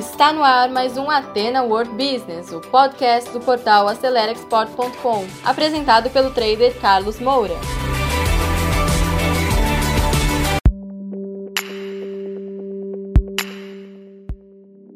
Está 0.00 0.32
no 0.32 0.42
ar 0.42 0.70
mais 0.70 0.96
um 0.96 1.10
Atena 1.10 1.62
World 1.62 1.90
Business, 1.90 2.50
o 2.52 2.58
podcast 2.58 3.30
do 3.32 3.38
portal 3.38 3.86
AceleraExport.com, 3.86 5.26
apresentado 5.44 6.08
pelo 6.08 6.30
trader 6.30 6.74
Carlos 6.80 7.20
Moura. 7.20 7.52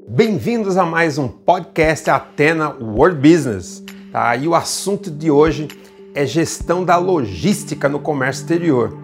Bem-vindos 0.08 0.78
a 0.78 0.86
mais 0.86 1.18
um 1.18 1.28
podcast 1.28 2.08
Atena 2.08 2.70
World 2.70 3.20
Business. 3.20 3.84
Tá? 4.10 4.34
E 4.36 4.48
o 4.48 4.54
assunto 4.54 5.10
de 5.10 5.30
hoje 5.30 5.68
é 6.14 6.24
gestão 6.24 6.82
da 6.82 6.96
logística 6.96 7.90
no 7.90 8.00
comércio 8.00 8.40
exterior. 8.40 8.96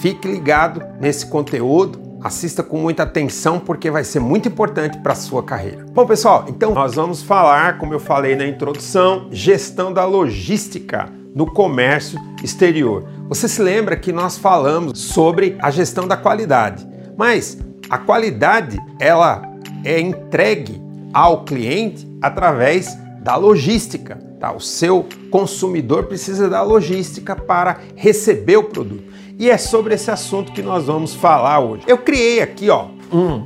Fique 0.00 0.26
ligado 0.26 0.82
nesse 0.98 1.26
conteúdo, 1.26 2.05
assista 2.26 2.62
com 2.62 2.78
muita 2.78 3.04
atenção 3.04 3.58
porque 3.58 3.90
vai 3.90 4.04
ser 4.04 4.20
muito 4.20 4.48
importante 4.48 4.98
para 4.98 5.12
a 5.12 5.16
sua 5.16 5.42
carreira. 5.42 5.86
Bom, 5.90 6.06
pessoal, 6.06 6.44
então 6.48 6.74
nós 6.74 6.94
vamos 6.94 7.22
falar, 7.22 7.78
como 7.78 7.94
eu 7.94 8.00
falei 8.00 8.34
na 8.34 8.46
introdução, 8.46 9.28
gestão 9.30 9.92
da 9.92 10.04
logística 10.04 11.08
no 11.34 11.46
comércio 11.46 12.18
exterior. 12.42 13.04
Você 13.28 13.48
se 13.48 13.60
lembra 13.62 13.96
que 13.96 14.12
nós 14.12 14.36
falamos 14.36 14.98
sobre 14.98 15.56
a 15.60 15.70
gestão 15.70 16.08
da 16.08 16.16
qualidade, 16.16 16.86
mas 17.16 17.58
a 17.88 17.98
qualidade 17.98 18.78
ela 18.98 19.42
é 19.84 20.00
entregue 20.00 20.80
ao 21.12 21.44
cliente 21.44 22.06
através 22.20 22.96
da 23.22 23.36
logística. 23.36 24.18
Tá? 24.40 24.52
O 24.52 24.60
seu 24.60 25.06
consumidor 25.30 26.04
precisa 26.04 26.48
da 26.48 26.62
logística 26.62 27.34
para 27.34 27.78
receber 27.94 28.56
o 28.56 28.64
produto. 28.64 29.15
E 29.38 29.50
é 29.50 29.58
sobre 29.58 29.94
esse 29.94 30.10
assunto 30.10 30.50
que 30.52 30.62
nós 30.62 30.86
vamos 30.86 31.14
falar 31.14 31.60
hoje. 31.60 31.82
Eu 31.86 31.98
criei 31.98 32.40
aqui 32.40 32.70
ó, 32.70 32.86
um 33.12 33.44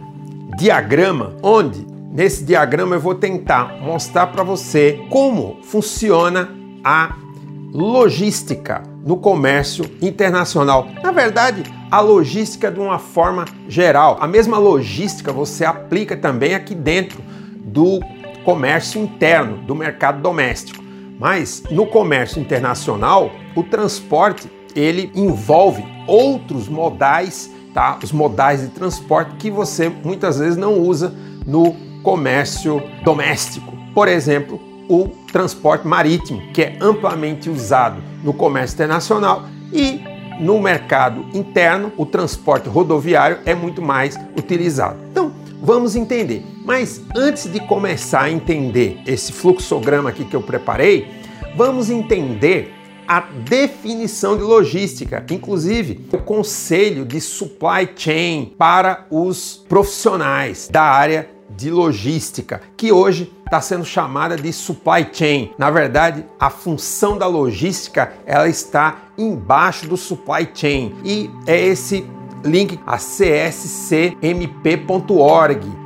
diagrama 0.57 1.35
onde 1.43 1.85
nesse 2.13 2.45
diagrama 2.45 2.95
eu 2.95 3.01
vou 3.01 3.17
tentar 3.17 3.77
mostrar 3.81 4.29
para 4.29 4.45
você 4.45 5.01
como 5.11 5.59
funciona 5.65 6.49
a 6.85 7.17
logística 7.73 8.85
no 9.05 9.17
comércio 9.17 9.85
internacional. 10.01 10.87
Na 11.03 11.11
verdade, 11.11 11.65
a 11.91 12.01
logística 12.01 12.71
de 12.71 12.79
uma 12.79 13.01
forma 13.01 13.45
geral. 13.69 14.17
A 14.21 14.29
mesma 14.29 14.59
logística 14.59 15.33
você 15.33 15.65
aplica 15.65 16.17
também 16.17 16.55
aqui 16.55 16.75
dentro 16.75 17.21
do 17.65 17.99
comércio 18.45 19.03
interno, 19.03 19.57
do 19.59 19.75
mercado 19.75 20.23
doméstico. 20.23 20.83
Mas 21.19 21.65
no 21.69 21.85
comércio 21.85 22.41
internacional, 22.41 23.33
o 23.57 23.63
transporte 23.65 24.49
ele 24.75 25.11
envolve 25.15 25.85
outros 26.07 26.69
modais, 26.69 27.51
tá? 27.73 27.99
Os 28.03 28.13
modais 28.13 28.63
de 28.63 28.69
transporte 28.69 29.37
que 29.37 29.51
você 29.51 29.89
muitas 29.89 30.39
vezes 30.39 30.57
não 30.57 30.79
usa 30.79 31.15
no 31.47 31.75
comércio 32.03 32.83
doméstico. 33.05 33.73
Por 33.95 34.09
exemplo, 34.09 34.61
o 34.89 35.09
transporte 35.31 35.87
marítimo, 35.87 36.41
que 36.53 36.63
é 36.63 36.77
amplamente 36.81 37.49
usado 37.49 38.03
no 38.25 38.33
comércio 38.33 38.75
internacional 38.75 39.45
e 39.73 40.01
no 40.41 40.61
mercado 40.61 41.27
interno, 41.35 41.93
o 41.97 42.07
transporte 42.07 42.69
rodoviário 42.69 43.39
é 43.45 43.55
muito 43.55 43.83
mais 43.83 44.17
utilizado. 44.37 44.99
Então, 45.11 45.33
vamos 45.61 45.95
entender. 45.95 46.45
Mas 46.65 47.03
antes 47.15 47.53
de 47.53 47.61
começar 47.61 48.23
a 48.23 48.31
entender 48.31 49.01
esse 49.07 49.33
fluxograma 49.33 50.09
aqui 50.09 50.25
que 50.25 50.35
eu 50.35 50.43
preparei, 50.43 51.09
vamos 51.57 51.91
entender 51.91 52.75
a 53.11 53.19
definição 53.19 54.37
de 54.37 54.45
logística, 54.45 55.27
inclusive 55.33 56.07
o 56.13 56.19
conselho 56.19 57.05
de 57.05 57.21
supply 57.21 57.91
chain 57.97 58.55
para 58.57 59.05
os 59.11 59.65
profissionais 59.69 60.69
da 60.71 60.83
área 60.83 61.29
de 61.57 61.73
logística, 61.73 62.61
que 62.77 62.93
hoje 62.93 63.33
está 63.45 63.61
sendo 63.61 63.85
chamada 63.85 64.37
de 64.37 64.53
supply 64.53 65.09
chain. 65.13 65.51
Na 65.59 65.73
verdade, 65.73 66.25
a 66.39 66.51
função 66.51 67.19
da 67.19 67.27
logística 67.27 68.13
ela 68.25 68.49
está 68.49 68.99
embaixo 69.19 69.89
do 69.89 69.97
supply 69.97 70.49
chain 70.55 70.95
e 71.05 71.29
é 71.49 71.61
esse 71.67 72.07
link 72.45 72.79
a 72.87 72.97
cscmp.org. 72.97 74.21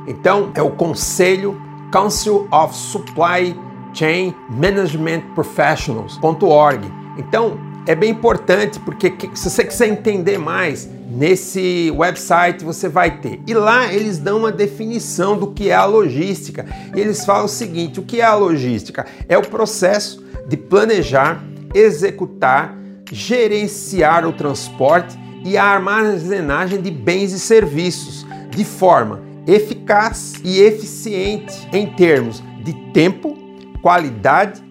Então, 0.07 0.51
é 0.53 0.61
o 0.61 0.69
Conselho 0.69 1.59
Council 1.91 2.47
of 2.51 2.75
Supply 2.75 3.59
Chain 3.95 4.35
Management 4.47 5.21
Professionals.org. 5.33 7.04
Então, 7.17 7.57
é 7.87 7.95
bem 7.95 8.11
importante 8.11 8.79
porque 8.79 9.13
se 9.35 9.49
você 9.49 9.63
quiser 9.63 9.87
entender 9.87 10.37
mais 10.37 10.89
nesse 11.07 11.91
website 11.95 12.63
você 12.63 12.89
vai 12.89 13.19
ter. 13.19 13.39
E 13.45 13.53
lá 13.53 13.93
eles 13.93 14.17
dão 14.17 14.39
uma 14.39 14.51
definição 14.51 15.37
do 15.37 15.51
que 15.51 15.69
é 15.69 15.75
a 15.75 15.85
logística. 15.85 16.65
E 16.95 16.99
eles 16.99 17.25
falam 17.25 17.45
o 17.45 17.49
seguinte: 17.49 17.99
o 17.99 18.03
que 18.03 18.21
é 18.21 18.25
a 18.25 18.35
logística? 18.35 19.05
É 19.29 19.37
o 19.37 19.41
processo 19.41 20.23
de 20.47 20.57
planejar, 20.57 21.43
executar, 21.73 22.75
gerenciar 23.11 24.27
o 24.27 24.33
transporte 24.33 25.17
e 25.43 25.57
a 25.57 25.63
armazenagem 25.63 26.81
de 26.81 26.89
bens 26.89 27.31
e 27.31 27.39
serviços 27.39 28.25
de 28.49 28.65
forma 28.65 29.21
eficaz 29.47 30.33
e 30.43 30.59
eficiente 30.59 31.67
em 31.71 31.85
termos 31.85 32.43
de 32.63 32.73
tempo, 32.91 33.37
qualidade, 33.81 34.63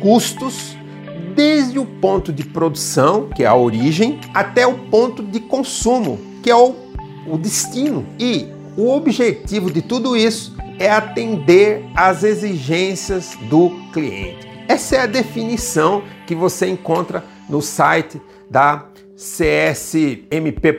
custos, 0.00 0.76
desde 1.24 1.78
o 1.78 1.84
ponto 1.84 2.32
de 2.32 2.44
produção, 2.44 3.28
que 3.34 3.42
é 3.42 3.46
a 3.46 3.54
origem, 3.54 4.20
até 4.32 4.66
o 4.66 4.74
ponto 4.74 5.22
de 5.22 5.40
consumo, 5.40 6.18
que 6.42 6.50
é 6.50 6.56
o, 6.56 6.74
o 7.26 7.36
destino. 7.38 8.06
E 8.18 8.46
o 8.76 8.90
objetivo 8.90 9.70
de 9.70 9.82
tudo 9.82 10.16
isso 10.16 10.54
é 10.78 10.90
atender 10.90 11.84
às 11.94 12.22
exigências 12.22 13.36
do 13.48 13.70
cliente. 13.92 14.48
Essa 14.68 14.96
é 14.96 15.00
a 15.00 15.06
definição 15.06 16.02
que 16.26 16.34
você 16.34 16.66
encontra 16.66 17.24
no 17.48 17.62
site 17.62 18.20
da 18.50 18.86
csmp.org, 19.16 20.74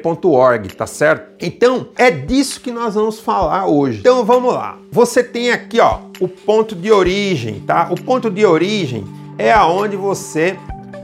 tá 0.76 0.86
certo? 0.86 1.34
Então, 1.46 1.88
é 1.96 2.12
disso 2.12 2.60
que 2.60 2.72
nós 2.72 2.96
vamos 2.96 3.20
falar 3.20 3.66
hoje. 3.66 4.00
Então, 4.00 4.26
vamos 4.26 4.54
lá. 4.54 4.78
Você 4.92 5.24
tem 5.24 5.52
aqui, 5.52 5.80
ó, 5.80 6.00
o 6.20 6.28
ponto 6.28 6.76
de 6.76 6.92
origem, 6.92 7.62
tá? 7.62 7.88
O 7.92 7.96
ponto 7.96 8.30
de 8.30 8.46
origem 8.46 9.06
é 9.38 9.52
aonde 9.52 9.96
você 9.96 10.58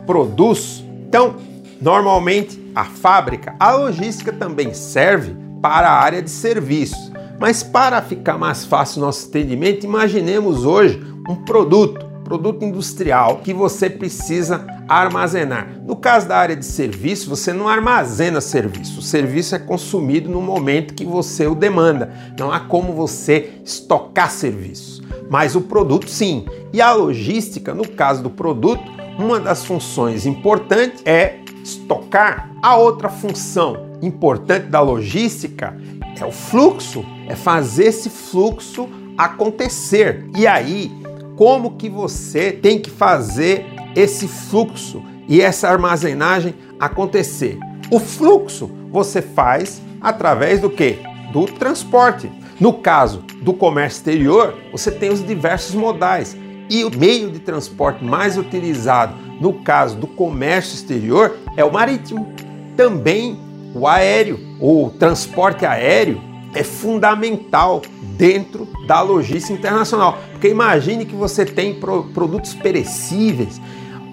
produz. 0.06 0.84
Então, 1.08 1.36
normalmente 1.82 2.62
a 2.76 2.86
fábrica, 2.86 3.56
a 3.60 3.72
logística 3.74 4.32
também 4.32 4.74
serve 4.74 5.36
para 5.62 5.90
a 5.90 6.02
área 6.02 6.22
de 6.22 6.30
serviços. 6.30 7.12
Mas 7.40 7.64
para 7.64 8.02
ficar 8.02 8.38
mais 8.38 8.66
fácil 8.66 9.02
nosso 9.02 9.28
entendimento, 9.28 9.86
imaginemos 9.86 10.64
hoje 10.64 11.02
um 11.28 11.36
produto, 11.36 12.06
produto 12.24 12.64
industrial 12.64 13.38
que 13.38 13.54
você 13.54 13.90
precisa 13.90 14.66
armazenar. 14.88 15.68
No 15.86 15.96
caso 15.96 16.28
da 16.28 16.38
área 16.38 16.56
de 16.56 16.66
serviço, 16.66 17.30
você 17.30 17.52
não 17.52 17.68
armazena 17.68 18.40
serviço. 18.42 19.00
O 19.00 19.04
serviço 19.04 19.56
é 19.56 19.60
consumido 19.60 20.30
no 20.30 20.42
momento 20.42 20.94
que 20.94 21.06
você 21.06 21.48
o 21.48 21.56
demanda. 21.56 22.14
Não 22.38 22.52
há 22.52 22.60
como 22.60 22.94
você 22.94 23.54
estocar 23.66 24.30
serviço. 24.30 25.01
Mas 25.30 25.56
o 25.56 25.62
produto 25.62 26.10
sim. 26.10 26.46
E 26.74 26.82
a 26.82 26.94
logística, 26.94 27.74
no 27.74 27.88
caso 27.88 28.24
do 28.24 28.30
produto, 28.30 28.84
uma 29.18 29.40
das 29.40 29.66
funções 29.66 30.26
importantes 30.26 31.02
é 31.06 31.40
estocar. 31.64 32.52
A 32.62 32.76
outra 32.76 33.10
função 33.10 33.92
importante 34.02 34.68
da 34.68 34.82
logística 34.82 35.78
é 36.20 36.26
o 36.26 36.32
fluxo, 36.32 37.06
é 37.28 37.36
fazer 37.36 37.86
esse 37.86 38.10
fluxo 38.10 38.88
acontecer. 39.18 40.26
E 40.36 40.48
aí, 40.48 40.92
como 41.36 41.78
que 41.78 41.90
você 41.90 42.52
tem 42.52 42.80
que 42.80 42.90
fazer 42.90 43.66
esse 43.96 44.28
fluxo 44.28 45.04
e 45.28 45.42
essa 45.42 45.70
armazenagem 45.70 46.56
acontecer? 46.80 47.58
O 47.92 48.00
fluxo 48.00 48.70
você 48.92 49.22
faz 49.22 49.82
através 50.00 50.60
do 50.60 50.70
que? 50.70 51.00
Do 51.32 51.46
transporte. 51.46 52.32
No 52.62 52.74
caso 52.74 53.24
do 53.42 53.54
comércio 53.54 53.98
exterior, 53.98 54.56
você 54.72 54.92
tem 54.92 55.10
os 55.10 55.26
diversos 55.26 55.74
modais. 55.74 56.38
E 56.70 56.84
o 56.84 56.96
meio 56.96 57.32
de 57.32 57.40
transporte 57.40 58.06
mais 58.06 58.38
utilizado 58.38 59.16
no 59.42 59.52
caso 59.64 59.98
do 59.98 60.06
comércio 60.06 60.76
exterior 60.76 61.40
é 61.58 61.66
o 61.66 61.74
marítimo. 61.74 62.32
Também 62.78 63.40
o 63.74 63.88
aéreo, 63.88 64.40
o 64.60 64.92
transporte 64.92 65.66
aéreo 65.66 66.22
é 66.54 66.64
fundamental 66.64 67.82
dentro 68.16 68.68
da 68.86 69.02
logística 69.02 69.58
internacional. 69.58 70.20
Porque 70.32 70.48
imagine 70.48 71.04
que 71.04 71.16
você 71.16 71.44
tem 71.44 71.80
produtos 71.80 72.54
perecíveis. 72.54 73.60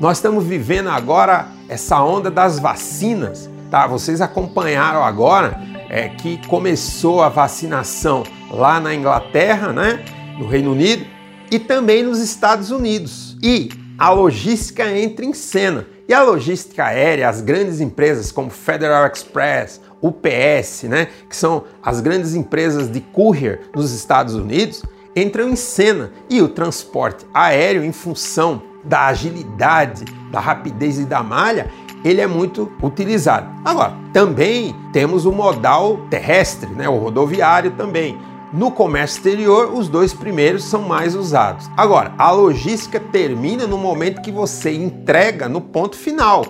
Nós 0.00 0.16
estamos 0.16 0.42
vivendo 0.42 0.88
agora 0.88 1.48
essa 1.68 2.02
onda 2.02 2.30
das 2.30 2.58
vacinas, 2.58 3.50
tá? 3.70 3.86
Vocês 3.86 4.22
acompanharam 4.22 5.04
agora 5.04 5.67
é, 5.88 6.08
que 6.08 6.40
começou 6.46 7.22
a 7.22 7.28
vacinação 7.28 8.24
lá 8.50 8.80
na 8.80 8.94
Inglaterra, 8.94 9.72
né, 9.72 10.04
no 10.38 10.46
Reino 10.46 10.72
Unido 10.72 11.06
e 11.50 11.58
também 11.58 12.02
nos 12.02 12.20
Estados 12.20 12.70
Unidos. 12.70 13.36
E 13.42 13.70
a 13.98 14.10
logística 14.10 14.90
entra 14.90 15.24
em 15.24 15.32
cena. 15.32 15.86
E 16.06 16.14
a 16.14 16.22
logística 16.22 16.84
aérea, 16.84 17.28
as 17.28 17.40
grandes 17.40 17.80
empresas 17.80 18.32
como 18.32 18.48
Federal 18.48 19.06
Express 19.06 19.80
UPS, 20.00 20.84
né, 20.84 21.08
que 21.28 21.36
são 21.36 21.64
as 21.82 22.00
grandes 22.00 22.34
empresas 22.34 22.90
de 22.90 23.00
courier 23.00 23.60
nos 23.74 23.92
Estados 23.92 24.34
Unidos, 24.34 24.82
entram 25.14 25.48
em 25.48 25.56
cena 25.56 26.12
e 26.30 26.40
o 26.40 26.48
transporte 26.48 27.26
aéreo, 27.34 27.84
em 27.84 27.92
função 27.92 28.62
da 28.84 29.06
agilidade, 29.06 30.04
da 30.30 30.40
rapidez 30.40 30.98
e 30.98 31.04
da 31.04 31.22
malha, 31.22 31.70
ele 32.04 32.20
é 32.20 32.26
muito 32.26 32.70
utilizado. 32.82 33.48
Agora, 33.64 33.94
também 34.12 34.74
temos 34.92 35.26
o 35.26 35.32
modal 35.32 35.98
terrestre, 36.10 36.70
né, 36.70 36.88
o 36.88 36.96
rodoviário 36.96 37.72
também. 37.72 38.16
No 38.52 38.70
comércio 38.70 39.18
exterior, 39.18 39.70
os 39.74 39.88
dois 39.88 40.14
primeiros 40.14 40.64
são 40.64 40.82
mais 40.82 41.14
usados. 41.14 41.68
Agora, 41.76 42.14
a 42.16 42.30
logística 42.30 42.98
termina 42.98 43.66
no 43.66 43.76
momento 43.76 44.22
que 44.22 44.32
você 44.32 44.72
entrega 44.72 45.48
no 45.48 45.60
ponto 45.60 45.96
final. 45.96 46.46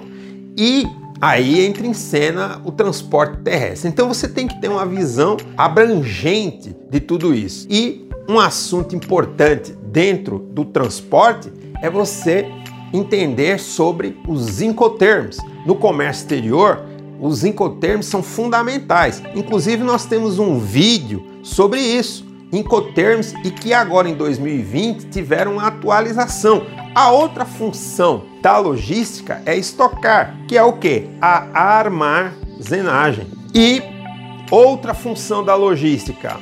E 0.56 0.86
aí 1.20 1.66
entra 1.66 1.86
em 1.86 1.94
cena 1.94 2.60
o 2.64 2.70
transporte 2.70 3.38
terrestre. 3.38 3.88
Então 3.88 4.06
você 4.06 4.28
tem 4.28 4.46
que 4.46 4.60
ter 4.60 4.68
uma 4.68 4.86
visão 4.86 5.36
abrangente 5.56 6.76
de 6.88 7.00
tudo 7.00 7.34
isso. 7.34 7.66
E 7.68 8.08
um 8.28 8.38
assunto 8.38 8.94
importante 8.94 9.72
dentro 9.72 10.38
do 10.38 10.64
transporte 10.64 11.52
é 11.82 11.88
você 11.88 12.46
entender 12.93 13.58
sobre 13.58 14.19
os 14.26 14.61
incoterms. 14.61 15.38
No 15.67 15.75
comércio 15.75 16.23
exterior, 16.23 16.85
os 17.20 17.44
incoterms 17.44 18.06
são 18.06 18.23
fundamentais. 18.23 19.23
Inclusive, 19.35 19.82
nós 19.82 20.06
temos 20.06 20.38
um 20.38 20.58
vídeo 20.58 21.25
sobre 21.43 21.81
isso, 21.81 22.26
incoterms, 22.52 23.35
e 23.44 23.50
que 23.50 23.73
agora 23.73 24.08
em 24.08 24.14
2020 24.14 25.08
tiveram 25.08 25.55
uma 25.55 25.67
atualização. 25.67 26.67
A 26.94 27.11
outra 27.11 27.44
função 27.44 28.25
da 28.40 28.58
logística 28.58 29.43
é 29.44 29.56
estocar, 29.56 30.37
que 30.46 30.56
é 30.56 30.62
o 30.62 30.75
que? 30.75 31.08
A 31.20 31.79
armazenagem. 31.79 33.26
E 33.55 33.82
outra 34.50 34.94
função 34.94 35.44
da 35.44 35.55
logística 35.55 36.37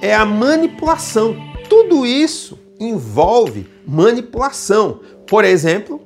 é 0.00 0.14
a 0.14 0.24
manipulação. 0.24 1.36
Tudo 1.68 2.06
isso 2.06 2.58
envolve 2.78 3.66
manipulação. 3.86 5.00
Por 5.26 5.44
exemplo, 5.44 6.00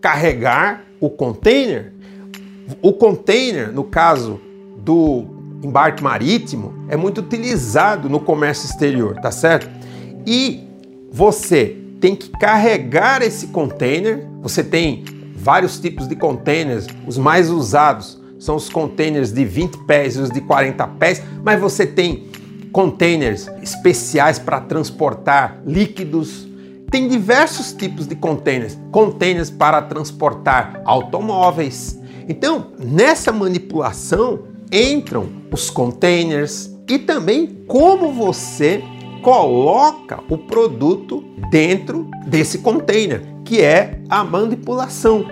carregar 0.00 0.84
o 1.00 1.08
container. 1.10 1.92
O 2.82 2.92
container, 2.92 3.72
no 3.72 3.84
caso 3.84 4.40
do 4.78 5.24
embarque 5.62 6.02
marítimo, 6.02 6.74
é 6.88 6.96
muito 6.96 7.20
utilizado 7.20 8.08
no 8.08 8.20
comércio 8.20 8.66
exterior, 8.66 9.16
tá 9.16 9.30
certo? 9.30 9.68
E 10.26 10.64
você 11.10 11.76
tem 12.00 12.14
que 12.14 12.28
carregar 12.30 13.22
esse 13.22 13.48
container. 13.48 14.26
Você 14.42 14.62
tem 14.62 15.04
vários 15.34 15.78
tipos 15.80 16.06
de 16.06 16.16
containers, 16.16 16.86
os 17.06 17.16
mais 17.16 17.48
usados 17.50 18.20
são 18.38 18.56
os 18.56 18.68
containers 18.68 19.32
de 19.32 19.44
20 19.44 19.78
pés 19.86 20.16
e 20.16 20.20
os 20.20 20.30
de 20.30 20.40
40 20.40 20.86
pés, 20.86 21.22
mas 21.42 21.60
você 21.60 21.86
tem 21.86 22.28
containers 22.72 23.48
especiais 23.62 24.38
para 24.38 24.60
transportar 24.60 25.60
líquidos. 25.66 26.47
Tem 26.90 27.06
diversos 27.06 27.72
tipos 27.72 28.06
de 28.06 28.16
containers, 28.16 28.78
containers 28.90 29.50
para 29.50 29.82
transportar 29.82 30.80
automóveis. 30.86 31.98
Então, 32.26 32.72
nessa 32.78 33.30
manipulação 33.30 34.44
entram 34.72 35.28
os 35.52 35.68
containers 35.68 36.70
e 36.88 36.98
também 36.98 37.64
como 37.66 38.10
você 38.12 38.82
coloca 39.22 40.20
o 40.30 40.38
produto 40.38 41.22
dentro 41.50 42.08
desse 42.26 42.58
container, 42.58 43.22
que 43.44 43.60
é 43.60 44.00
a 44.08 44.24
manipulação. 44.24 45.26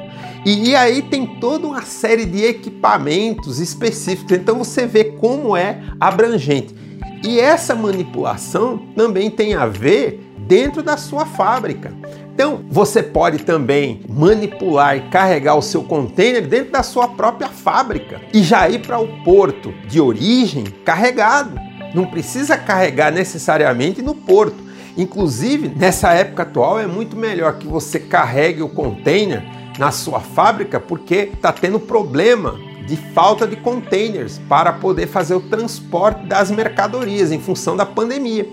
E, 0.45 0.71
e 0.71 0.77
aí 0.77 1.01
tem 1.01 1.27
toda 1.41 1.67
uma 1.67 1.83
série 1.83 2.27
de 2.27 2.45
equipamentos 2.45 3.61
específicos, 3.61 4.33
então 4.37 4.59
você 4.59 4.87
vê 4.87 5.05
como 5.05 5.57
é 5.57 5.83
abrangente. 5.99 6.75
E 7.25 7.41
essa 7.41 7.75
manipulação 7.75 8.79
também 8.95 9.31
tem 9.31 9.55
a 9.55 9.67
ver 9.67 10.26
dentro 10.47 10.83
da 10.83 10.97
sua 10.97 11.27
fábrica. 11.27 11.93
Então, 12.35 12.61
você 12.69 13.03
pode 13.03 13.39
também 13.39 14.03
manipular 14.09 14.97
e 14.97 15.09
carregar 15.09 15.57
o 15.57 15.63
seu 15.63 15.83
container 15.83 16.47
dentro 16.47 16.73
da 16.73 16.83
sua 16.83 17.09
própria 17.09 17.49
fábrica 17.49 18.21
e 18.33 18.43
já 18.43 18.69
ir 18.69 18.81
para 18.81 18.99
o 18.99 19.23
porto 19.25 19.73
de 19.89 20.01
origem 20.01 20.65
carregado. 20.85 21.59
Não 21.95 22.07
precisa 22.07 22.57
carregar 22.57 23.11
necessariamente 23.11 24.03
no 24.03 24.15
porto. 24.15 24.67
Inclusive, 24.97 25.69
nessa 25.69 26.13
época 26.13 26.43
atual, 26.43 26.79
é 26.79 26.87
muito 26.87 27.17
melhor 27.17 27.59
que 27.59 27.67
você 27.67 27.99
carregue 27.99 28.63
o 28.63 28.69
container 28.69 29.43
na 29.79 29.91
sua 29.91 30.21
fábrica 30.21 30.81
porque 30.81 31.31
está 31.33 31.53
tendo 31.53 31.81
problema 31.81 32.59
de 32.87 32.97
falta 32.97 33.47
de 33.47 33.57
containers 33.57 34.39
para 34.49 34.73
poder 34.73 35.07
fazer 35.07 35.35
o 35.35 35.41
transporte 35.41 36.25
das 36.27 36.51
mercadorias 36.51 37.33
em 37.33 37.41
função 37.41 37.77
da 37.77 37.85
pandemia. 37.85 38.47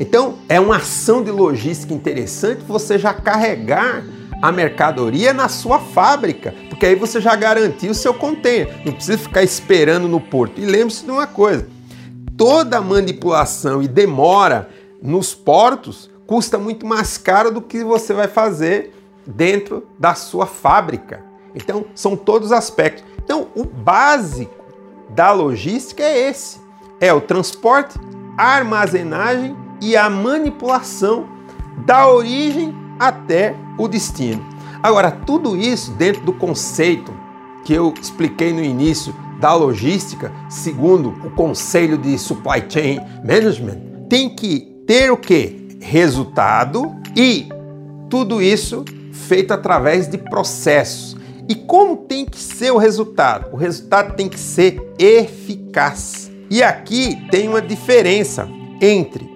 Então, 0.00 0.38
é 0.48 0.58
uma 0.58 0.78
ação 0.78 1.22
de 1.22 1.30
logística 1.30 1.92
interessante 1.92 2.62
você 2.66 2.98
já 2.98 3.12
carregar 3.12 4.02
a 4.40 4.50
mercadoria 4.50 5.34
na 5.34 5.46
sua 5.46 5.78
fábrica, 5.78 6.54
porque 6.70 6.86
aí 6.86 6.94
você 6.94 7.20
já 7.20 7.36
garantiu 7.36 7.90
o 7.90 7.94
seu 7.94 8.14
container, 8.14 8.80
não 8.82 8.94
precisa 8.94 9.18
ficar 9.18 9.42
esperando 9.42 10.08
no 10.08 10.18
porto. 10.18 10.58
E 10.58 10.64
lembre-se 10.64 11.04
de 11.04 11.10
uma 11.10 11.26
coisa: 11.26 11.68
toda 12.34 12.80
manipulação 12.80 13.82
e 13.82 13.86
demora 13.86 14.70
nos 15.02 15.34
portos 15.34 16.10
custa 16.26 16.56
muito 16.56 16.86
mais 16.86 17.18
caro 17.18 17.50
do 17.50 17.60
que 17.60 17.84
você 17.84 18.14
vai 18.14 18.26
fazer 18.26 18.94
dentro 19.26 19.86
da 19.98 20.14
sua 20.14 20.46
fábrica. 20.46 21.22
Então, 21.54 21.84
são 21.94 22.16
todos 22.16 22.52
aspectos. 22.52 23.04
Então, 23.22 23.48
o 23.54 23.64
básico 23.64 24.64
da 25.10 25.30
logística 25.30 26.02
é 26.02 26.30
esse: 26.30 26.58
é 26.98 27.12
o 27.12 27.20
transporte, 27.20 27.98
a 28.38 28.46
armazenagem 28.46 29.54
e 29.80 29.96
a 29.96 30.08
manipulação 30.10 31.28
da 31.86 32.08
origem 32.08 32.74
até 32.98 33.54
o 33.78 33.88
destino. 33.88 34.44
Agora, 34.82 35.10
tudo 35.10 35.56
isso 35.56 35.92
dentro 35.92 36.22
do 36.22 36.32
conceito 36.32 37.12
que 37.64 37.72
eu 37.72 37.92
expliquei 38.00 38.52
no 38.52 38.62
início 38.62 39.14
da 39.38 39.54
logística, 39.54 40.32
segundo 40.48 41.10
o 41.24 41.30
conceito 41.30 41.96
de 41.96 42.18
Supply 42.18 42.64
Chain 42.68 43.00
Management, 43.24 44.06
tem 44.08 44.28
que 44.28 44.60
ter 44.86 45.10
o 45.10 45.16
que? 45.16 45.78
Resultado 45.80 46.94
e 47.16 47.48
tudo 48.08 48.42
isso 48.42 48.84
feito 49.12 49.52
através 49.52 50.08
de 50.08 50.18
processos. 50.18 51.16
E 51.48 51.54
como 51.54 51.96
tem 51.96 52.24
que 52.24 52.38
ser 52.38 52.70
o 52.70 52.76
resultado? 52.76 53.52
O 53.52 53.56
resultado 53.56 54.14
tem 54.14 54.28
que 54.28 54.38
ser 54.38 54.80
eficaz. 54.98 56.30
E 56.50 56.62
aqui 56.62 57.16
tem 57.30 57.48
uma 57.48 57.62
diferença 57.62 58.48
entre 58.80 59.29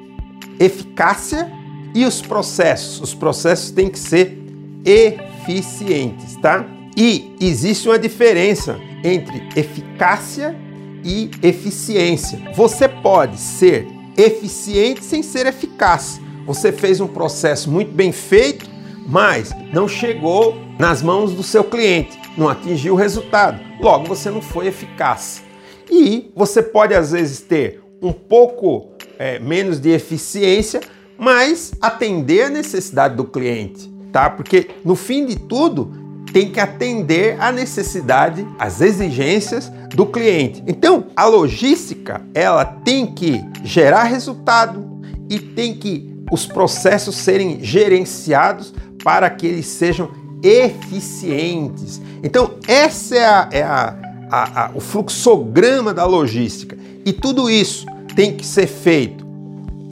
eficácia 0.58 1.50
e 1.94 2.04
os 2.04 2.20
processos. 2.20 3.00
Os 3.00 3.14
processos 3.14 3.70
têm 3.70 3.88
que 3.88 3.98
ser 3.98 4.38
eficientes, 4.84 6.36
tá? 6.36 6.66
E 6.96 7.34
existe 7.40 7.88
uma 7.88 7.98
diferença 7.98 8.78
entre 9.02 9.48
eficácia 9.56 10.56
e 11.04 11.30
eficiência. 11.42 12.40
Você 12.54 12.88
pode 12.88 13.38
ser 13.38 13.86
eficiente 14.16 15.04
sem 15.04 15.22
ser 15.22 15.46
eficaz. 15.46 16.20
Você 16.46 16.72
fez 16.72 17.00
um 17.00 17.06
processo 17.06 17.70
muito 17.70 17.92
bem 17.92 18.12
feito, 18.12 18.68
mas 19.06 19.50
não 19.72 19.88
chegou 19.88 20.56
nas 20.78 21.02
mãos 21.02 21.32
do 21.32 21.42
seu 21.42 21.64
cliente, 21.64 22.18
não 22.36 22.48
atingiu 22.48 22.94
o 22.94 22.96
resultado. 22.96 23.60
Logo, 23.80 24.06
você 24.06 24.30
não 24.30 24.40
foi 24.40 24.68
eficaz. 24.68 25.42
E 25.90 26.30
você 26.34 26.62
pode 26.62 26.94
às 26.94 27.12
vezes 27.12 27.40
ter 27.40 27.82
um 28.02 28.12
pouco 28.12 28.93
é, 29.18 29.38
menos 29.38 29.80
de 29.80 29.90
eficiência, 29.90 30.80
mas 31.18 31.72
atender 31.80 32.44
a 32.44 32.50
necessidade 32.50 33.16
do 33.16 33.24
cliente, 33.24 33.92
tá? 34.12 34.28
Porque 34.28 34.70
no 34.84 34.96
fim 34.96 35.26
de 35.26 35.36
tudo 35.36 35.92
tem 36.32 36.50
que 36.50 36.58
atender 36.58 37.36
a 37.40 37.52
necessidade, 37.52 38.46
as 38.58 38.80
exigências 38.80 39.70
do 39.94 40.04
cliente. 40.04 40.62
Então, 40.66 41.06
a 41.14 41.26
logística, 41.26 42.22
ela 42.34 42.64
tem 42.64 43.06
que 43.06 43.40
gerar 43.62 44.02
resultado 44.04 45.00
e 45.30 45.38
tem 45.38 45.74
que 45.74 46.12
os 46.32 46.44
processos 46.44 47.14
serem 47.16 47.62
gerenciados 47.62 48.74
para 49.02 49.30
que 49.30 49.46
eles 49.46 49.66
sejam 49.66 50.10
eficientes. 50.42 52.00
Então, 52.22 52.54
essa 52.66 53.14
é, 53.14 53.24
a, 53.24 53.48
é 53.52 53.62
a, 53.62 53.96
a, 54.30 54.70
o 54.74 54.80
fluxograma 54.80 55.94
da 55.94 56.04
logística. 56.04 56.76
E 57.06 57.12
tudo 57.12 57.48
isso 57.48 57.86
tem 58.14 58.36
que 58.36 58.46
ser 58.46 58.66
feito 58.66 59.24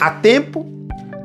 a 0.01 0.11
tempo, 0.11 0.67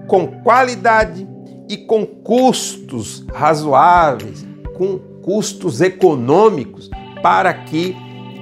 com 0.08 0.28
qualidade 0.28 1.28
e 1.70 1.78
com 1.78 2.06
custos 2.06 3.26
razoáveis, 3.34 4.46
com 4.78 5.00
custos 5.22 5.82
econômicos, 5.82 6.90
para 7.22 7.54
que 7.54 7.96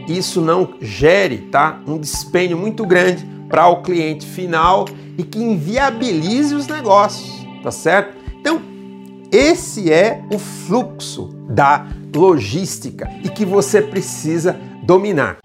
isso 0.07 0.41
não 0.41 0.75
gere 0.79 1.37
tá, 1.51 1.81
um 1.87 1.97
dispêndio 1.97 2.57
muito 2.57 2.85
grande 2.85 3.25
para 3.49 3.67
o 3.67 3.81
cliente 3.81 4.25
final 4.25 4.85
e 5.17 5.23
que 5.23 5.39
inviabilize 5.39 6.53
os 6.53 6.67
negócios, 6.67 7.45
tá 7.63 7.71
certo? 7.71 8.15
Então, 8.39 8.61
esse 9.31 9.91
é 9.91 10.21
o 10.31 10.37
fluxo 10.37 11.29
da 11.49 11.87
logística 12.15 13.09
e 13.23 13.29
que 13.29 13.45
você 13.45 13.81
precisa 13.81 14.59
dominar. 14.83 15.44